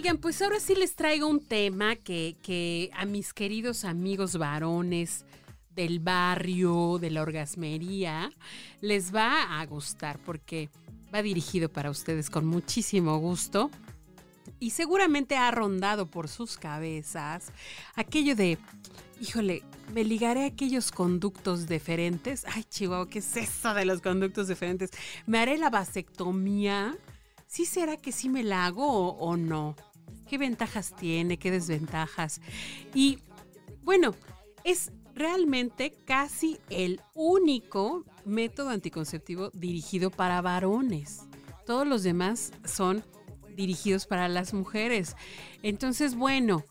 [0.00, 5.26] Oigan, pues ahora sí les traigo un tema que, que a mis queridos amigos varones
[5.76, 8.32] del barrio, de la orgasmería,
[8.80, 10.70] les va a gustar porque
[11.14, 13.70] va dirigido para ustedes con muchísimo gusto
[14.58, 17.52] y seguramente ha rondado por sus cabezas
[17.94, 18.56] aquello de,
[19.20, 19.62] híjole,
[19.92, 22.46] me ligaré a aquellos conductos deferentes.
[22.48, 24.92] Ay, Chihuahua, ¿qué es eso de los conductos deferentes?
[25.26, 26.96] ¿Me haré la vasectomía?
[27.46, 29.76] ¿Sí será que sí me la hago o, o no?
[30.28, 31.38] ¿Qué ventajas tiene?
[31.38, 32.40] ¿Qué desventajas?
[32.94, 33.18] Y
[33.82, 34.14] bueno,
[34.64, 41.22] es realmente casi el único método anticonceptivo dirigido para varones.
[41.66, 43.04] Todos los demás son
[43.56, 45.16] dirigidos para las mujeres.
[45.62, 46.64] Entonces, bueno,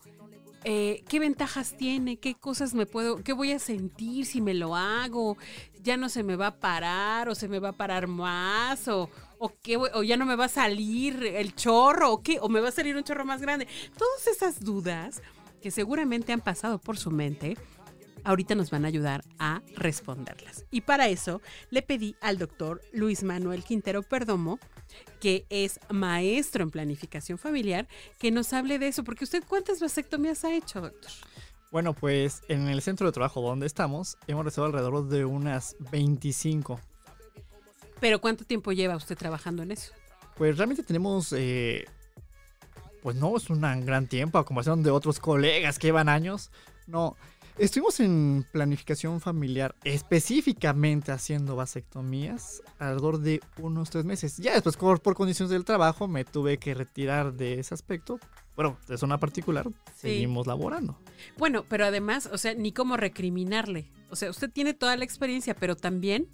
[0.64, 2.18] eh, ¿qué ventajas tiene?
[2.18, 5.38] ¿Qué cosas me puedo, qué voy a sentir si me lo hago?
[5.82, 8.88] ¿Ya no se me va a parar o se me va a parar más?
[8.88, 12.12] ¿O, o, qué, o ya no me va a salir el chorro?
[12.12, 12.38] ¿O qué?
[12.42, 13.68] ¿O me va a salir un chorro más grande?
[13.98, 15.22] Todas esas dudas
[15.62, 17.58] que seguramente han pasado por su mente
[18.24, 20.66] ahorita nos van a ayudar a responderlas.
[20.72, 24.60] Y para eso le pedí al doctor Luis Manuel Quintero Perdomo,
[25.20, 27.88] que es maestro en planificación familiar,
[28.20, 31.12] que nos hable de eso, porque usted cuántas vasectomías ha hecho, doctor?
[31.72, 36.80] Bueno, pues en el centro de trabajo donde estamos hemos recibido alrededor de unas 25.
[38.00, 39.94] ¿Pero cuánto tiempo lleva usted trabajando en eso?
[40.36, 41.86] Pues realmente tenemos, eh,
[43.02, 46.52] pues no es un gran tiempo a comparación de otros colegas que llevan años.
[46.88, 47.16] No,
[47.60, 54.38] Estuvimos en planificación familiar específicamente haciendo vasectomías alrededor de unos tres meses.
[54.38, 58.18] Ya después por, por condiciones del trabajo me tuve que retirar de ese aspecto.
[58.56, 60.98] Bueno, de zona particular seguimos laborando.
[61.38, 63.92] Bueno, pero además, o sea, ni cómo recriminarle.
[64.10, 66.30] O sea, usted tiene toda la experiencia, pero también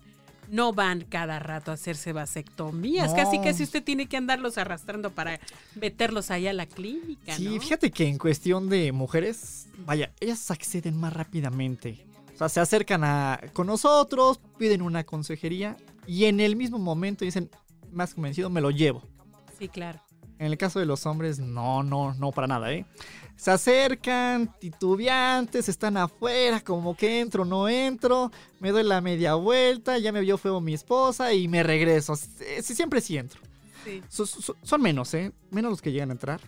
[0.49, 3.11] no van cada rato a hacerse vasectomías.
[3.11, 3.15] No.
[3.15, 5.39] Casi casi usted tiene que andarlos arrastrando para
[5.75, 7.35] meterlos allá a la clínica.
[7.35, 12.05] Sí, fíjate que en cuestión de mujeres, vaya, ellas acceden más rápidamente.
[12.33, 17.23] O sea, se acercan a, con nosotros, piden una consejería y en el mismo momento
[17.23, 17.49] dicen,
[17.91, 19.03] más convencido, me lo llevo.
[19.57, 20.01] Sí, claro.
[20.37, 22.85] En el caso de los hombres, no, no, no para nada, ¿eh?
[23.37, 29.97] Se acercan, titubeantes, están afuera, como que entro, no entro, me doy la media vuelta,
[29.97, 32.15] ya me vio feo mi esposa y me regreso.
[32.15, 33.39] Sí, siempre sí entro.
[33.83, 34.01] Sí.
[34.09, 35.31] So- so- son menos, ¿eh?
[35.51, 36.41] Menos los que llegan a entrar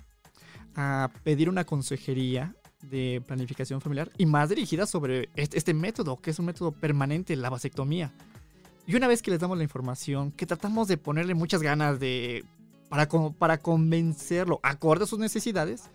[0.76, 6.30] a pedir una consejería de planificación familiar y más dirigida sobre este, este método, que
[6.32, 8.14] es un método permanente, la vasectomía.
[8.86, 12.46] Y una vez que les damos la información, que tratamos de ponerle muchas ganas de
[12.90, 15.90] para, para convencerlo, acorde a sus necesidades,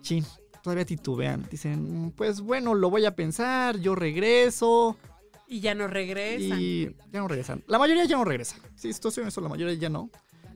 [0.00, 0.24] chin,
[0.62, 1.46] todavía titubean.
[1.50, 4.96] Dicen, pues bueno, lo voy a pensar, yo regreso.
[5.48, 6.58] Y ya no regresan.
[6.60, 7.62] Y ya no regresan.
[7.68, 8.56] La mayoría ya no regresa.
[8.74, 8.90] Sí,
[9.36, 10.10] la mayoría ya no.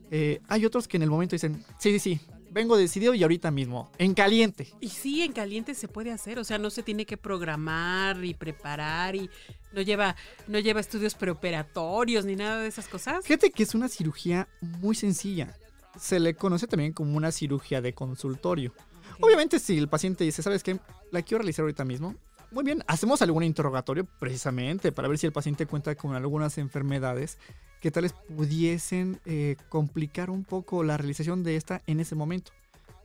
[0.09, 2.19] Eh, hay otros que en el momento dicen, sí, sí, sí,
[2.51, 4.67] vengo decidido y ahorita mismo, en caliente.
[4.81, 8.33] Y sí, en caliente se puede hacer, o sea, no se tiene que programar y
[8.33, 9.29] preparar y
[9.71, 13.25] no lleva, no lleva estudios preoperatorios ni nada de esas cosas.
[13.25, 15.55] Fíjate que es una cirugía muy sencilla.
[15.99, 18.73] Se le conoce también como una cirugía de consultorio.
[19.19, 20.79] Obviamente, si el paciente dice, ¿sabes qué?
[21.11, 22.15] La quiero realizar ahorita mismo.
[22.51, 27.37] Muy bien, hacemos algún interrogatorio precisamente para ver si el paciente cuenta con algunas enfermedades
[27.81, 32.51] que tales pudiesen eh, complicar un poco la realización de esta en ese momento.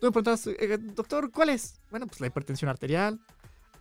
[0.01, 1.81] Tú me preguntas, eh, doctor, ¿cuál es?
[1.91, 3.21] Bueno, pues la hipertensión arterial,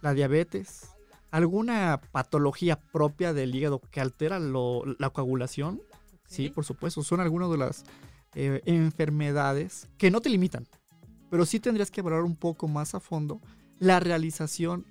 [0.01, 0.89] la diabetes,
[1.31, 5.81] alguna patología propia del hígado que altera lo- la coagulación.
[6.27, 7.83] Sí, por supuesto, son algunas de las
[8.35, 10.67] eh, enfermedades que no te limitan,
[11.29, 13.41] pero sí tendrías que valorar un poco más a fondo
[13.79, 14.85] la realización,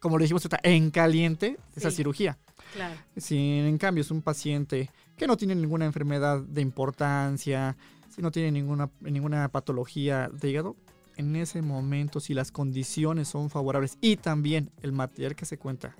[0.00, 1.98] como lo dijimos en caliente de esa Sí.
[1.98, 2.38] cirugía.
[2.74, 2.94] Claro.
[3.16, 7.76] Si en cambio es un paciente que no tiene ninguna enfermedad de importancia,
[8.14, 10.76] si no tiene ninguna, ninguna patología de hígado,
[11.16, 15.94] en ese momento, si las condiciones son favorables y también el material que se cuenta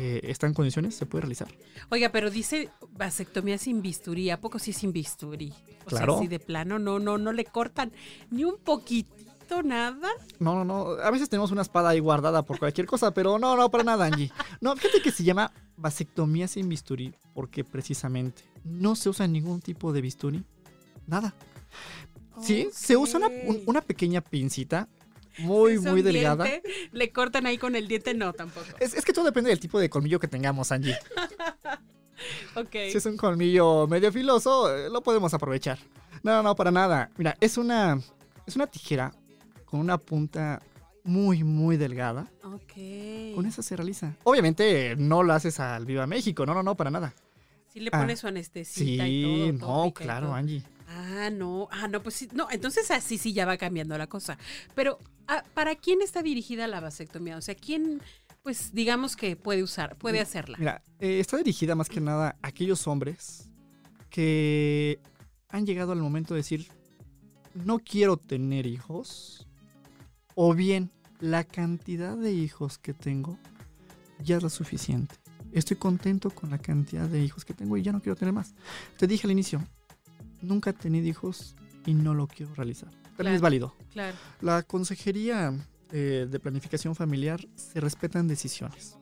[0.00, 1.48] eh, está en condiciones, se puede realizar.
[1.90, 5.52] Oiga, pero dice vasectomía sin bisturí, ¿a poco sí sin bisturí?
[5.82, 6.12] O Claro.
[6.14, 7.90] sea, si de plano no, no, no le cortan
[8.30, 10.08] ni un poquitito nada.
[10.38, 10.90] No, no, no.
[11.02, 14.04] A veces tenemos una espada ahí guardada por cualquier cosa, pero no, no, para nada,
[14.06, 14.30] Angie.
[14.60, 19.92] No, fíjate que se llama vasectomía sin bisturí porque precisamente no se usa ningún tipo
[19.92, 20.44] de bisturí.
[21.06, 21.34] Nada.
[22.40, 23.30] Sí, se usa una,
[23.66, 24.88] una pequeña pincita
[25.38, 26.44] muy, Si muy delgada.
[26.44, 28.66] diente, le cortan ahí con el diente, no, tampoco.
[28.80, 30.96] Es, es que todo depende del tipo de colmillo que tengamos, Angie.
[32.56, 32.72] Ok.
[32.90, 35.78] Si es un colmillo medio filoso, eh, lo podemos aprovechar.
[36.24, 37.10] No, no, no, para nada.
[37.16, 38.00] Mira, es una,
[38.46, 39.12] es una tijera
[39.64, 40.60] con una punta
[41.04, 42.28] muy, muy delgada.
[42.42, 43.34] Ok.
[43.36, 44.14] Con esa se realiza.
[44.24, 47.14] Obviamente no lo haces al Viva México, no, no, no, para nada.
[47.72, 48.64] Sí le Ah, pone su y todo.
[48.64, 50.34] Sí, no, y claro, todo.
[50.34, 50.62] Angie.
[50.98, 51.68] Ah, no.
[51.70, 52.28] Ah, no, pues sí.
[52.32, 54.36] No, entonces así sí ya va cambiando la cosa.
[54.74, 54.98] Pero,
[55.28, 57.36] ah, ¿para quién está dirigida la vasectomía?
[57.36, 58.02] O sea, ¿quién,
[58.42, 60.58] pues, digamos que puede usar, puede hacerla?
[60.58, 63.48] Mira, eh, está dirigida más que nada a aquellos hombres
[64.10, 65.00] que
[65.48, 66.66] han llegado al momento de decir,
[67.54, 69.46] no quiero tener hijos,
[70.34, 70.90] o bien
[71.20, 73.38] la cantidad de hijos que tengo
[74.24, 75.14] ya es la suficiente.
[75.52, 78.54] Estoy contento con la cantidad de hijos que tengo y ya no quiero tener más.
[78.98, 79.64] Te dije al inicio,
[80.42, 81.54] nunca he tenido hijos
[81.86, 82.90] y no lo quiero realizar.
[82.90, 83.34] También Claro.
[83.36, 83.74] es válido.
[83.92, 84.16] Claro.
[84.40, 85.52] La consejería
[85.90, 88.96] eh, de planificación familiar se respetan decisiones.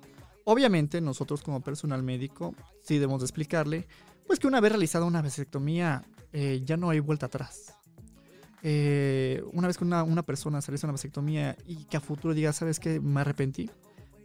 [0.45, 3.87] Obviamente nosotros como personal médico sí debemos de explicarle
[4.27, 6.03] pues que una vez realizada una vasectomía
[6.33, 7.75] eh, ya no hay vuelta atrás.
[8.63, 12.35] Eh, una vez que una, una persona se realiza una vasectomía y que a futuro
[12.35, 13.01] diga, ¿sabes qué?
[13.01, 13.71] Me arrepentí.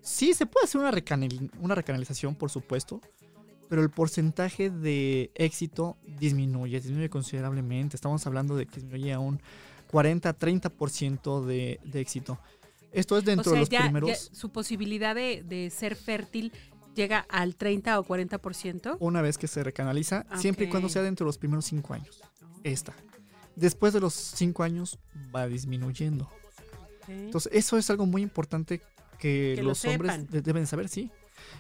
[0.01, 3.01] Sí, se puede hacer una, recanal- una recanalización, por supuesto,
[3.71, 7.95] pero el porcentaje de éxito disminuye, disminuye considerablemente.
[7.95, 9.39] Estamos hablando de que disminuye a un
[9.93, 12.37] 40-30% de, de éxito.
[12.91, 14.09] Esto es dentro o sea, de los ya, primeros...
[14.09, 16.51] ya su posibilidad de, de ser fértil
[16.95, 18.97] llega al 30 o 40%.
[18.99, 22.21] Una vez que se recanaliza, siempre y cuando sea dentro de los primeros 5 años.
[22.65, 22.93] Esta.
[23.55, 24.99] Después de los 5 años
[25.33, 26.29] va disminuyendo.
[27.07, 28.81] Entonces, eso es algo muy importante
[29.17, 31.09] que, Que lo los hombres deben saber, sí.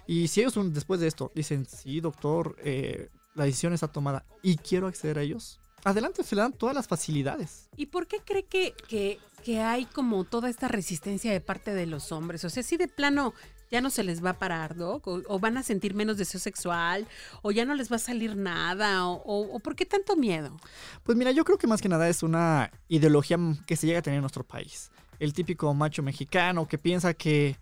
[0.07, 4.57] Y si ellos después de esto dicen, sí, doctor, eh, la decisión está tomada y
[4.57, 7.69] quiero acceder a ellos, adelante, se le dan todas las facilidades.
[7.75, 11.85] ¿Y por qué cree que, que, que hay como toda esta resistencia de parte de
[11.85, 12.43] los hombres?
[12.45, 13.33] O sea, si de plano
[13.71, 16.41] ya no se les va a parar, Doc, o, o van a sentir menos deseo
[16.41, 17.07] sexual,
[17.41, 20.57] o ya no les va a salir nada, o, o, o por qué tanto miedo?
[21.03, 24.01] Pues mira, yo creo que más que nada es una ideología que se llega a
[24.01, 24.91] tener en nuestro país.
[25.19, 27.55] El típico macho mexicano que piensa que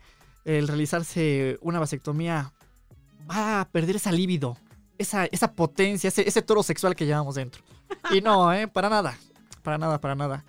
[0.45, 2.51] el realizarse una vasectomía
[3.29, 4.57] va a perder esa libido,
[4.97, 7.63] esa, esa potencia, ese, ese toro sexual que llevamos dentro.
[8.11, 8.67] Y no, ¿eh?
[8.67, 9.17] Para nada,
[9.63, 10.45] para nada, para nada.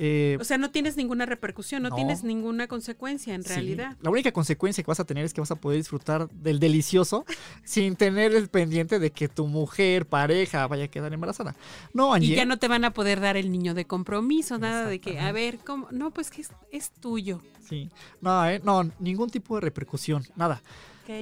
[0.00, 1.96] Eh, O sea, no tienes ninguna repercusión, no, No.
[1.96, 3.96] tienes ninguna consecuencia en sí, realidad.
[4.00, 7.24] La única consecuencia que vas a tener es que vas a poder disfrutar del delicioso
[7.64, 11.56] sin tener el pendiente de que tu mujer, pareja, vaya a quedar embarazada.
[11.92, 12.32] No, Angie.
[12.32, 12.46] Y ya ¿eh?
[12.46, 15.58] no te van a poder dar el niño de compromiso, nada de que, a ver,
[15.58, 15.88] ¿cómo?
[15.90, 17.40] No, pues que es, es tuyo.
[17.68, 17.90] Sí.
[18.20, 18.60] No, ¿eh?
[18.64, 20.62] No, ningún tipo de repercusión, nada.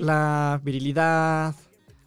[0.01, 1.55] La virilidad,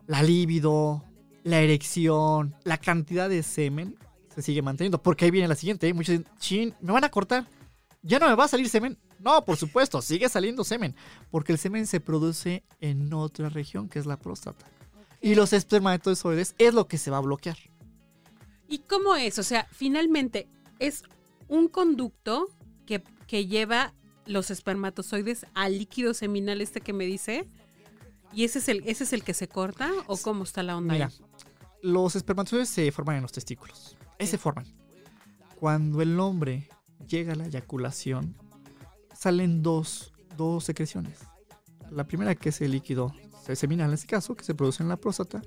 [0.05, 1.03] la libido,
[1.43, 3.95] la erección, la cantidad de semen
[4.33, 5.01] se sigue manteniendo.
[5.01, 5.87] Porque ahí viene la siguiente.
[5.87, 5.93] ¿eh?
[5.93, 7.47] Muchos dicen, chin, ¿me van a cortar?
[8.01, 8.97] ¿Ya no me va a salir semen?
[9.19, 10.95] No, por supuesto, sigue saliendo semen.
[11.31, 14.65] Porque el semen se produce en otra región, que es la próstata.
[15.21, 17.57] Y los espermatozoides es lo que se va a bloquear.
[18.67, 19.39] ¿Y cómo es?
[19.39, 20.47] O sea, finalmente
[20.79, 21.03] es
[21.47, 22.47] un conducto
[22.85, 23.93] que, que lleva
[24.25, 27.47] los espermatozoides al líquido seminal este que me dice.
[28.31, 29.91] ¿Y ese es el, ese es el que se corta?
[30.07, 30.93] ¿O cómo está la onda?
[30.93, 31.25] Mira, ahí?
[31.81, 33.97] los espermatozoides se forman en los testículos.
[34.19, 34.65] Se forman.
[35.59, 36.69] Cuando el hombre
[37.07, 38.35] llega a la eyaculación,
[39.15, 41.19] salen dos, dos secreciones.
[41.89, 43.13] La primera que es el líquido
[43.55, 45.41] seminal en este caso, que se produce en la próstata,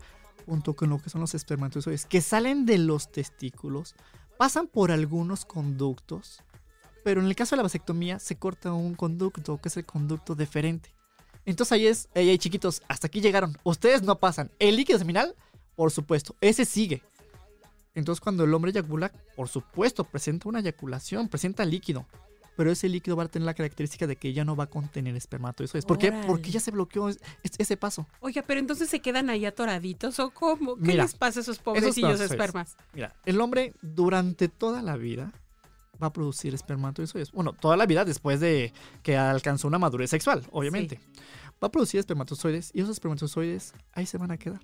[0.46, 3.94] junto con lo que son los espermatozoides, que salen de los testículos,
[4.36, 6.42] pasan por algunos conductos,
[7.04, 10.34] pero en el caso de la vasectomía se corta un conducto, que es el conducto
[10.34, 10.94] deferente.
[11.44, 13.56] Entonces ahí es, ahí chiquitos, hasta aquí llegaron.
[13.64, 14.50] Ustedes no pasan.
[14.58, 15.34] El líquido seminal,
[15.76, 17.02] por supuesto, ese sigue.
[17.94, 22.06] Entonces cuando el hombre eyacula, por supuesto, presenta una eyaculación, presenta líquido.
[22.54, 25.16] Pero ese líquido va a tener la característica de que ya no va a contener
[25.16, 25.86] espermatozoides.
[25.86, 26.12] ¿Por qué?
[26.12, 28.06] Porque ya se bloqueó es- es- ese paso.
[28.20, 30.76] Oiga, pero entonces se quedan ahí atoraditos o cómo?
[30.76, 32.30] ¿Qué Mira, les pasa a esos pobrecillos espermatozoides.
[32.30, 32.76] espermas?
[32.92, 35.32] Mira, el hombre durante toda la vida
[36.02, 37.32] va a producir espermatozoides.
[37.32, 38.72] Bueno, toda la vida después de
[39.02, 41.00] que alcanzó una madurez sexual, obviamente.
[41.62, 44.60] Va a producir espermatozoides y esos espermatozoides ahí se van a quedar.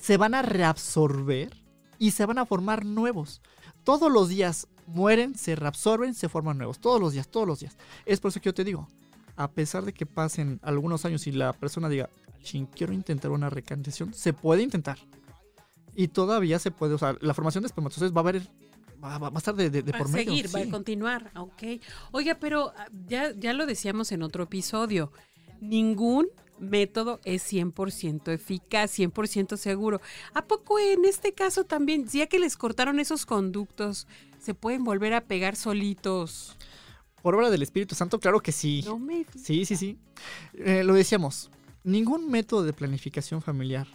[0.00, 1.50] Se van a reabsorber
[1.98, 3.40] y se van a formar nuevos.
[3.84, 6.78] Todos los días mueren, se reabsorben, se forman nuevos.
[6.78, 7.76] Todos los días, todos los días.
[8.04, 8.88] Es por eso que yo te digo,
[9.36, 12.08] a pesar de que pasen algunos años y la persona diga,
[12.74, 14.98] quiero intentar una recantación, se puede intentar.
[15.94, 18.42] Y todavía se puede, o sea, la formación de espermatozoides va a haber,
[19.02, 20.26] va, va- va a estar de, de- de Va por a medio.
[20.30, 21.62] seguir, va a continuar, ok.
[22.12, 25.10] Oiga, pero ah, ya, ya lo decíamos en otro episodio,
[25.60, 26.26] ningún
[26.58, 30.00] método es 100% eficaz, 100% seguro.
[30.34, 34.06] ¿A poco en este caso también, ya que les cortaron esos conductos,
[34.40, 36.56] se pueden volver a pegar solitos?
[37.22, 38.82] Por obra del Espíritu Santo, claro que sí.
[38.84, 39.26] No me...
[39.36, 39.98] Sí, sí, sí.
[40.54, 41.50] Eh, lo decíamos,
[41.82, 43.86] ningún método de planificación familiar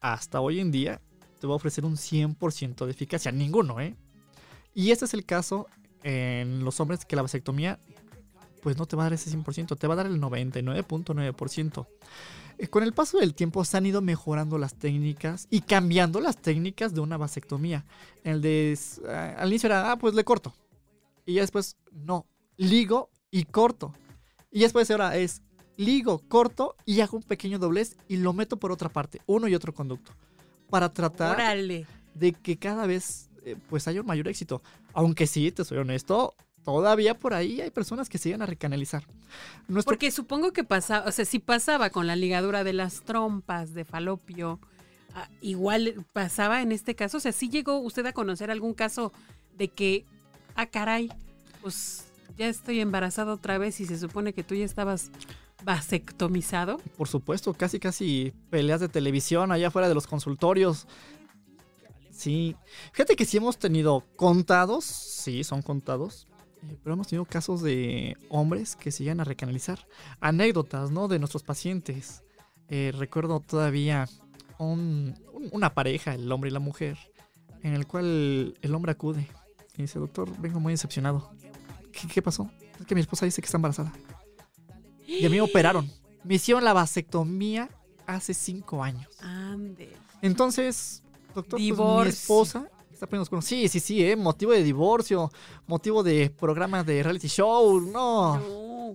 [0.00, 1.00] hasta hoy en día
[1.40, 3.32] te va a ofrecer un 100% de eficacia.
[3.32, 3.96] Ninguno, ¿eh?
[4.74, 5.66] Y este es el caso
[6.02, 7.78] en los hombres que la vasectomía
[8.60, 11.86] pues no te va a dar ese 100%, te va a dar el 99.9%.
[12.58, 16.36] Eh, Con el paso del tiempo se han ido mejorando las técnicas y cambiando las
[16.36, 17.84] técnicas de una vasectomía.
[18.24, 20.52] El de eh, al inicio era, ah, pues le corto.
[21.26, 22.26] Y ya después, no,
[22.56, 23.94] ligo y corto.
[24.50, 25.42] Y después ahora es
[25.76, 29.54] ligo, corto y hago un pequeño doblez y lo meto por otra parte, uno y
[29.54, 30.12] otro conducto.
[30.68, 31.86] Para tratar Órale.
[32.14, 34.62] de que cada vez eh, pues haya un mayor éxito.
[34.92, 39.04] Aunque sí, te soy honesto, todavía por ahí hay personas que se llegan a recanalizar.
[39.68, 43.72] Nuestro- Porque supongo que pasaba, o sea, si pasaba con la ligadura de las trompas
[43.74, 44.58] de falopio,
[45.14, 47.16] ah, igual pasaba en este caso.
[47.16, 49.12] O sea, si llegó usted a conocer algún caso
[49.56, 50.04] de que,
[50.54, 51.10] ah, caray,
[51.62, 52.06] pues
[52.38, 55.10] ya estoy embarazada otra vez y se supone que tú ya estabas
[55.64, 56.78] vasectomizado.
[56.96, 60.86] Por supuesto, casi casi peleas de televisión allá afuera de los consultorios.
[62.12, 62.56] Sí.
[62.92, 66.26] Fíjate que sí hemos tenido contados, sí, son contados.
[66.82, 69.86] Pero hemos tenido casos de hombres que se llegan a recanalizar.
[70.20, 71.08] Anécdotas, ¿no?
[71.08, 72.22] De nuestros pacientes.
[72.68, 74.08] Eh, recuerdo todavía
[74.58, 76.98] un- un- una pareja, el hombre y la mujer,
[77.62, 79.26] en el cual el hombre acude
[79.76, 81.30] y dice, doctor, vengo muy decepcionado.
[81.92, 82.50] ¿Qué, qué pasó?
[82.78, 83.92] Es que mi esposa dice que está embarazada.
[85.06, 85.90] Y a mí me operaron.
[86.22, 87.68] Me hicieron la vasectomía
[88.06, 89.08] hace cinco años.
[89.20, 89.96] Ande.
[90.22, 91.02] Entonces,
[91.34, 91.62] doctor, pues,
[92.04, 92.68] mi esposa
[93.00, 93.46] está poniendo los cuernos.
[93.46, 94.14] Sí, sí, sí, ¿eh?
[94.14, 95.32] motivo de divorcio,
[95.66, 97.80] motivo de programa de reality show.
[97.80, 98.38] No.
[98.38, 98.94] No.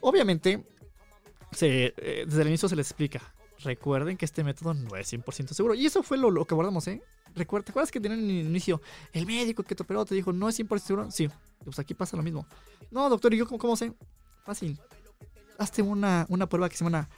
[0.00, 0.64] Obviamente,
[1.52, 3.20] se, eh, desde el inicio se les explica.
[3.58, 5.74] Recuerden que este método no es 100% seguro.
[5.74, 7.02] Y eso fue lo, lo que abordamos, ¿eh?
[7.34, 8.80] Recuerda, ¿Te acuerdas que en el inicio
[9.12, 11.10] el médico que te operó te dijo no es 100% seguro?
[11.10, 11.28] Sí,
[11.62, 12.46] pues aquí pasa lo mismo.
[12.90, 13.92] No, doctor, ¿y yo cómo, cómo sé?
[14.44, 14.78] Fácil.
[15.58, 17.08] Hazte una, una prueba que se llama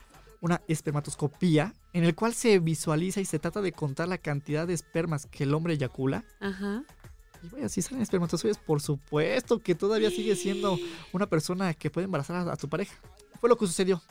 [0.45, 4.73] una, espermatoscopía, en el cual se visualiza y se trata de contar la cantidad de
[4.73, 6.23] espermas que el hombre eyacula.
[6.39, 6.83] Ajá.
[7.43, 10.77] Y vaya, si salen espermatozoides, por supuesto que todavía sigue siendo
[11.13, 12.95] una persona que puede embarazar a, a tu pareja.
[13.39, 14.01] Fue lo que sucedió.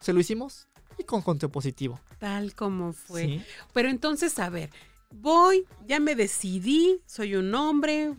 [0.00, 0.66] Se lo hicimos
[0.98, 2.00] y con conteo positivo.
[2.18, 3.24] Tal como fue.
[3.24, 3.42] Sí.
[3.72, 4.70] Pero entonces, a ver,
[5.10, 8.14] voy, ya me decidí, soy un hombre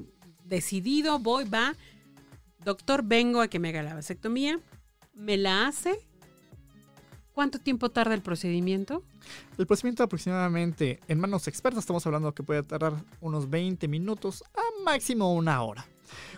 [0.46, 1.76] decidido, voy, va.
[2.64, 4.60] Doctor, vengo a que me haga la vasectomía.
[5.14, 6.00] Me la hace.
[7.34, 9.04] ¿Cuánto tiempo tarda el procedimiento?
[9.58, 14.84] El procedimiento aproximadamente en manos expertas estamos hablando que puede tardar unos 20 minutos a
[14.84, 15.86] máximo una hora.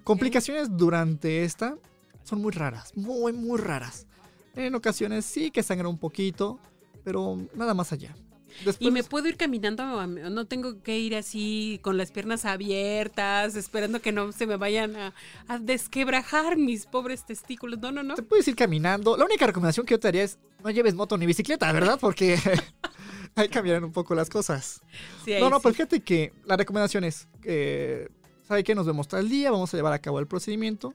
[0.06, 1.78] Complicaciones durante esta
[2.24, 4.08] son muy raras, muy muy raras.
[4.56, 6.60] En ocasiones sí que sangra un poquito,
[7.04, 8.16] pero nada más allá.
[8.64, 10.06] Después, ¿Y me puedo ir caminando?
[10.08, 14.96] No tengo que ir así con las piernas abiertas, esperando que no se me vayan
[14.96, 15.14] a,
[15.48, 17.80] a desquebrajar mis pobres testículos.
[17.80, 18.16] No, no, no.
[18.16, 19.18] te puedes ir caminando.
[19.18, 21.98] La única recomendación que yo te haría es no lleves moto ni bicicleta, ¿verdad?
[22.00, 22.40] Porque
[23.36, 24.82] ahí cambiarán un poco las cosas.
[25.26, 25.62] Sí, No, no, sí.
[25.64, 28.10] pero fíjate que la recomendación es, que
[28.48, 28.74] ¿sabe qué?
[28.74, 30.94] Nos vemos tal día, vamos a llevar a cabo el procedimiento.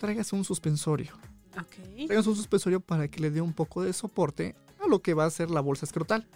[0.00, 1.12] Tráigase un suspensorio.
[1.58, 2.06] Ok.
[2.06, 5.24] Tráigase un suspensorio para que le dé un poco de soporte a lo que va
[5.26, 6.26] a ser la bolsa escrotal.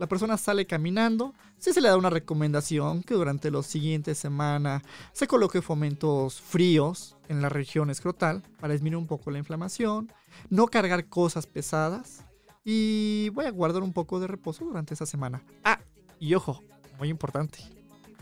[0.00, 4.82] La persona sale caminando, sí se le da una recomendación que durante los siguientes semanas
[5.12, 10.10] se coloque fomentos fríos en la región escrotal para disminuir un poco la inflamación,
[10.48, 12.24] no cargar cosas pesadas
[12.64, 15.42] y voy a guardar un poco de reposo durante esa semana.
[15.64, 15.78] Ah,
[16.18, 16.62] y ojo,
[16.98, 17.58] muy importante.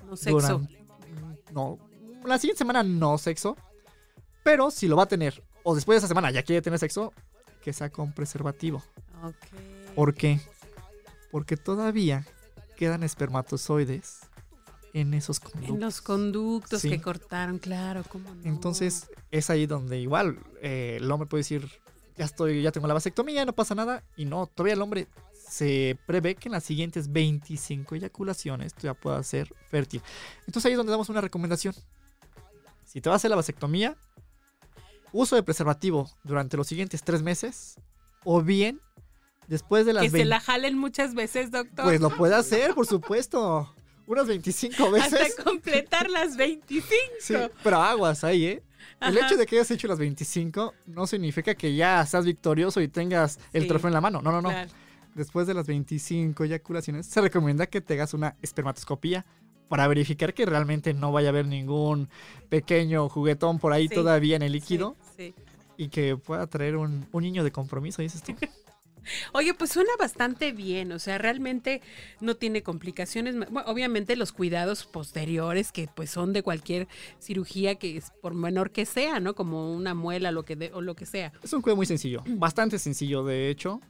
[0.04, 0.40] No sexo.
[0.58, 0.68] Duran-
[1.52, 1.78] no,
[2.24, 3.56] la siguiente semana no sexo.
[4.42, 7.12] Pero si lo va a tener, o después de esa semana ya quiere tener sexo,
[7.62, 8.82] que sea con preservativo.
[9.22, 9.94] Ok.
[9.94, 10.40] ¿Por qué?
[11.30, 12.26] Porque todavía
[12.76, 14.20] quedan espermatozoides
[14.94, 15.70] en esos conductos.
[15.74, 16.88] En los conductos Sí.
[16.90, 18.42] que cortaron, claro, cómo no.
[18.44, 21.68] Entonces es ahí donde igual eh, el hombre puede decir,
[22.16, 24.02] ya estoy, ya tengo la vasectomía, no pasa nada.
[24.16, 28.94] Y no, todavía el hombre se prevé que en las siguientes 25 eyaculaciones tú ya
[28.94, 30.02] puedas ser fértil.
[30.46, 31.74] Entonces ahí es donde damos una recomendación.
[32.84, 33.96] Si te vas a hacer la vasectomía,
[35.12, 37.76] uso de preservativo durante los siguientes tres meses,
[38.24, 38.80] o bien
[39.48, 41.84] después de las que se 20 la jalen muchas veces, doctor.
[41.84, 43.74] Pues lo puede hacer, por supuesto.
[44.06, 45.12] Unas 25 veces.
[45.12, 46.92] Hasta completar las 25.
[47.20, 48.62] Sí, pero aguas ahí, ¿eh?
[49.00, 49.26] El Ajá.
[49.26, 53.38] hecho de que hayas hecho las 25 no significa que ya seas victorioso y tengas
[53.52, 54.22] el trofeo en la mano.
[54.22, 54.48] No, no, no.
[54.48, 54.70] Claro.
[55.14, 59.26] Después de las 25 eyaculaciones, se recomienda que te hagas una espermatoscopía
[59.68, 62.08] para verificar que realmente no vaya a haber ningún
[62.48, 65.44] pequeño juguetón por ahí Sí, todavía en el líquido Sí, sí.
[65.76, 68.34] y que pueda traer un, un niño de compromiso, dices tú.
[69.32, 71.80] Oye, pues suena bastante bien, o sea, realmente
[72.20, 73.36] no tiene complicaciones.
[73.36, 76.88] Bueno, obviamente los cuidados posteriores que pues son de cualquier
[77.18, 79.34] cirugía que es por menor que sea, ¿no?
[79.34, 81.32] Como una muela lo que de- o lo que sea.
[81.42, 83.80] Es un cuidado muy sencillo, bastante sencillo, de hecho.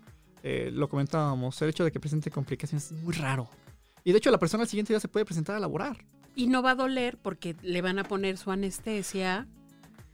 [0.42, 3.48] Eh, lo comentábamos, el hecho de que presente complicaciones es muy raro.
[4.04, 6.04] Y de hecho, la persona al siguiente día se puede presentar a laborar.
[6.36, 9.48] Y no va a doler porque le van a poner su anestesia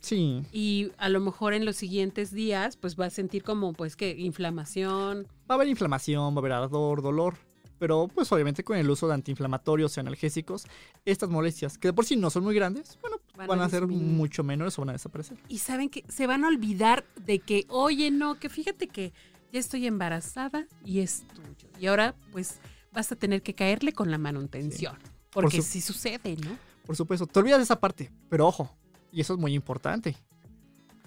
[0.04, 3.96] Sí, y a lo mejor en los siguientes días pues va a sentir como pues
[3.96, 5.26] que inflamación.
[5.50, 7.34] va a haber inflamación, va a haber ardor, dolor.
[7.78, 10.66] Pero pues obviamente con el uso de antiinflamatorios y analgésicos,
[11.04, 13.68] estas molestias, que de por sí no son muy grandes, bueno, Van van, a a
[13.68, 15.36] ser mucho menores o van a desaparecer.
[15.48, 19.12] Y saben que se van a olvidar de que, oye, no, que fíjate que
[19.52, 21.68] ya estoy embarazada y es tuyo.
[21.80, 22.60] Y ahora pues
[22.92, 24.96] vas a tener que caerle con la manutención.
[25.30, 26.56] Porque su- sí sucede, ¿no?
[26.86, 28.76] Por supuesto, te olvidas de esa parte, pero ojo,
[29.14, 30.16] y eso es muy importante.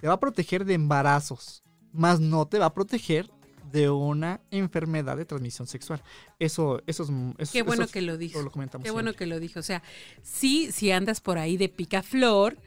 [0.01, 1.61] Te va a proteger de embarazos,
[1.91, 3.29] más no te va a proteger
[3.71, 6.01] de una enfermedad de transmisión sexual.
[6.39, 7.09] Eso, eso es...
[7.39, 8.41] eso- Qué bueno eso que lo dijo.
[8.41, 9.59] lo comentamos Qué bueno que lo dijo.
[9.59, 9.83] O sea,
[10.23, 12.57] sí, si andas por ahí de picaflor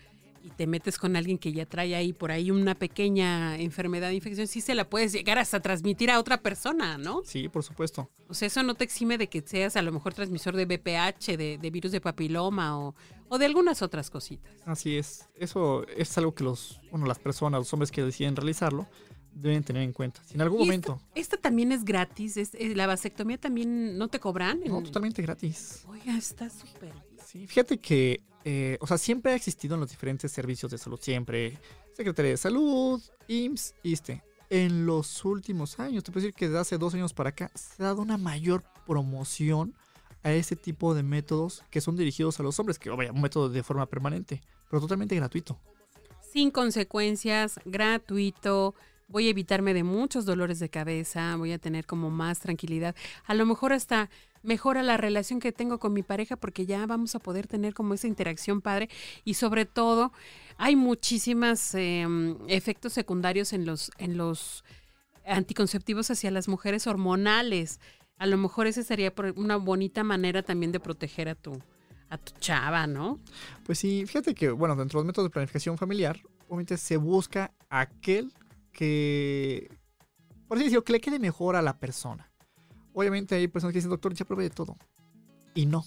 [0.42, 4.14] y te metes con alguien que ya trae ahí por ahí una pequeña enfermedad de
[4.16, 7.23] infección, sí se la puedes llegar hasta transmitir a otra persona, ¿no?
[7.25, 8.11] Sí, por supuesto.
[8.28, 11.37] O sea, eso no te exime de que seas a lo mejor transmisor de BPH,
[11.38, 12.94] de, de virus de papiloma o,
[13.30, 14.52] o de algunas otras cositas.
[14.66, 15.26] Así es.
[15.37, 18.87] Eso es algo que los, bueno, las personas, los hombres que deciden realizarlo,
[19.32, 20.20] deben tener en cuenta.
[20.26, 20.94] Si en algún momento...
[21.14, 24.60] Esta, esta también es gratis, es, es- la vasectomía también no te cobran.
[24.66, 25.84] No, En- totalmente gratis.
[25.88, 26.92] Oiga, está súper.
[27.25, 30.99] Sí, fíjate que, eh, o sea, siempre ha existido en los diferentes servicios de salud,
[31.00, 31.56] siempre.
[31.94, 34.22] Secretaría de Salud, IMSS, ISTE.
[34.49, 37.80] En los últimos años, te puedo decir que desde hace dos años para acá, se
[37.84, 39.75] ha dado una mayor promoción
[40.22, 43.48] a ese tipo de métodos que son dirigidos a los hombres, que vaya, un método
[43.48, 45.58] de forma permanente, pero totalmente gratuito.
[46.32, 48.74] sin consecuencias, gratuito.
[49.08, 52.94] Voy a evitarme de muchos dolores de cabeza, voy a tener como más tranquilidad.
[53.26, 54.08] A lo mejor hasta
[54.42, 57.94] mejora la relación que tengo con mi pareja porque ya vamos a poder tener como
[57.94, 58.88] esa interacción padre
[59.24, 60.12] y sobre todo
[60.56, 64.64] hay muchísimos efectos secundarios en los, en los
[65.26, 67.80] anticonceptivos hacia las mujeres hormonales.
[68.21, 71.59] A lo mejor esa sería una bonita manera también de proteger a tu,
[72.11, 73.19] a tu chava, ¿no?
[73.65, 77.54] Pues sí, fíjate que, bueno, dentro de los métodos de planificación familiar, obviamente se busca
[77.71, 78.30] aquel
[78.73, 79.71] que,
[80.47, 82.30] por así decirlo, que le quede mejor a la persona.
[82.93, 84.76] Obviamente hay personas que dicen, doctor, ya probé de todo.
[85.54, 85.83] Y no.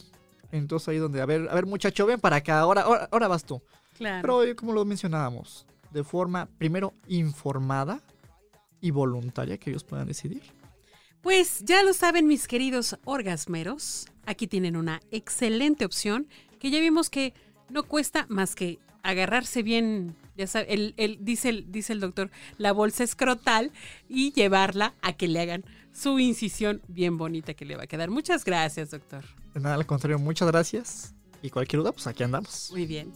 [0.52, 3.46] Entonces ahí donde, a ver, a ver muchacho, ven para acá, ahora, ahora, ahora vas
[3.46, 3.62] tú.
[3.96, 4.41] Claro.
[4.41, 8.02] Pero como lo mencionábamos, de forma, primero, informada
[8.82, 10.41] y voluntaria, que ellos puedan decidir.
[11.23, 16.27] Pues ya lo saben mis queridos orgasmeros, aquí tienen una excelente opción
[16.59, 17.33] que ya vimos que
[17.69, 22.29] no cuesta más que agarrarse bien, ya sabe, el, el- dice, el, dice el doctor,
[22.57, 23.71] la bolsa escrotal
[24.09, 28.09] y llevarla a que le hagan su incisión bien bonita que le va a quedar.
[28.09, 29.23] Muchas gracias, doctor.
[29.53, 31.13] De nada, al contrario, muchas gracias.
[31.41, 32.69] Y cualquier duda, pues aquí andamos.
[32.71, 33.12] Muy bien.